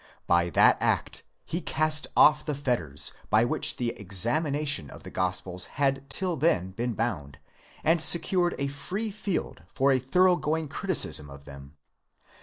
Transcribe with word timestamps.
By 0.25 0.49
that 0.49 0.81
act 0.81 1.21
he 1.45 1.61
cast 1.61 2.07
off 2.17 2.43
the 2.43 2.55
fetters 2.55 3.13
by 3.29 3.45
which 3.45 3.75
the 3.77 3.93
examin 3.99 4.55
ation 4.57 4.89
of 4.89 5.03
the 5.03 5.11
Gospels 5.11 5.65
had 5.77 6.09
till 6.09 6.35
then 6.37 6.71
been 6.71 6.93
bound, 6.93 7.37
and 7.83 8.01
secured 8.01 8.55
a 8.57 8.65
free 8.65 9.11
field 9.11 9.61
for 9.67 9.91
a 9.91 9.99
thorough 9.99 10.37
going 10.37 10.69
criticism 10.69 11.29
of 11.29 11.45
them. 11.45 11.77